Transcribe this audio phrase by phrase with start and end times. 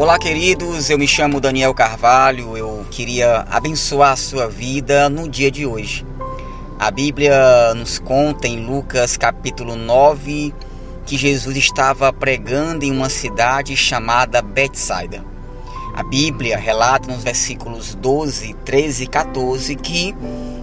[0.00, 0.88] Olá, queridos.
[0.88, 2.56] Eu me chamo Daniel Carvalho.
[2.56, 6.06] Eu queria abençoar a sua vida no dia de hoje.
[6.78, 10.54] A Bíblia nos conta em Lucas capítulo 9
[11.04, 15.22] que Jesus estava pregando em uma cidade chamada Betsaida.
[15.94, 20.16] A Bíblia relata nos versículos 12, 13 e 14 que,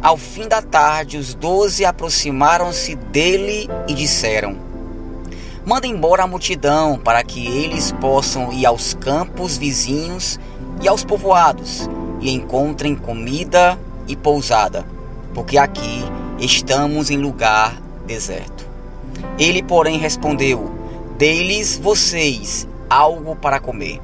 [0.00, 4.67] ao fim da tarde, os doze aproximaram-se dele e disseram:
[5.64, 10.38] Manda embora a multidão para que eles possam ir aos campos vizinhos
[10.80, 11.88] e aos povoados
[12.20, 14.86] e encontrem comida e pousada,
[15.34, 16.04] porque aqui
[16.38, 18.66] estamos em lugar deserto.
[19.38, 20.70] Ele, porém, respondeu:
[21.16, 24.00] Dê-lhes vocês algo para comer.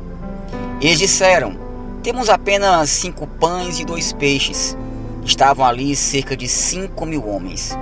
[0.80, 1.56] Eles disseram:
[2.02, 4.77] Temos apenas cinco pães e dois peixes.
[5.24, 7.77] Estavam ali cerca de cinco mil homens.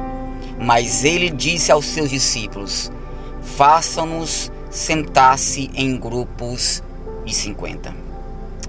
[0.59, 2.93] Mas ele disse aos seus discípulos:
[3.57, 6.83] façam-nos sentar-se em grupos
[7.25, 7.95] de 50.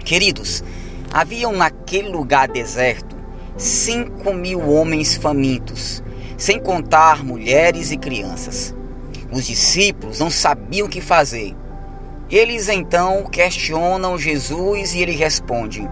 [0.03, 0.63] Queridos,
[1.11, 3.15] haviam naquele lugar deserto
[3.57, 6.03] cinco mil homens famintos,
[6.37, 8.75] sem contar mulheres e crianças.
[9.31, 11.55] Os discípulos não sabiam o que fazer.
[12.29, 15.89] Eles então questionam Jesus e ele responde: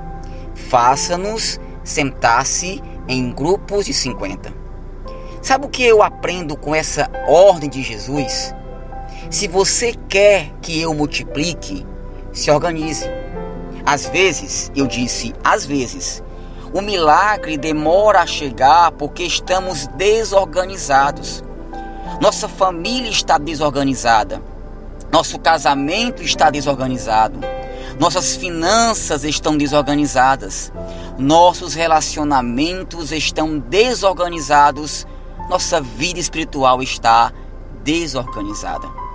[0.53, 4.53] Faça-nos sentar-se em grupos de 50.
[5.41, 8.53] Sabe o que eu aprendo com essa ordem de Jesus?
[9.29, 11.85] Se você quer que eu multiplique,
[12.33, 13.05] se organize.
[13.85, 16.23] Às vezes, eu disse, às vezes,
[16.73, 21.43] o milagre demora a chegar porque estamos desorganizados.
[22.19, 24.41] Nossa família está desorganizada.
[25.11, 27.39] Nosso casamento está desorganizado.
[27.99, 30.71] Nossas finanças estão desorganizadas.
[31.17, 35.05] Nossos relacionamentos estão desorganizados.
[35.49, 37.31] Nossa vida espiritual está
[37.83, 39.10] desorganizada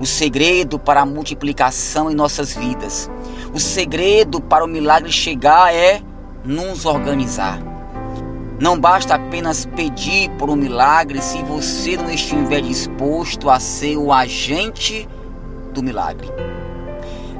[0.00, 3.10] o segredo para a multiplicação em nossas vidas.
[3.52, 6.00] O segredo para o milagre chegar é
[6.42, 7.60] nos organizar.
[8.58, 14.10] Não basta apenas pedir por um milagre se você não estiver disposto a ser o
[14.10, 15.06] agente
[15.72, 16.28] do milagre.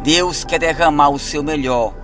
[0.02, 1.94] Deus quer derramar o seu melhor,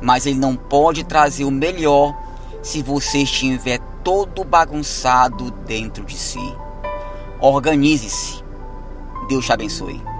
[0.00, 2.16] mas Ele não pode trazer o melhor
[2.62, 6.54] se você estiver todo bagunçado dentro de si.
[7.40, 8.45] Organize-se
[9.28, 10.15] Deus te abençoe.